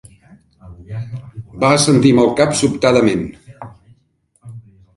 [1.65, 3.23] Va assentir amb el cap sobtadament.